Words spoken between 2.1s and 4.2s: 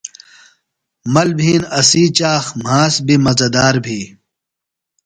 چاخ، مھاس بیۡ مزہ دار بھی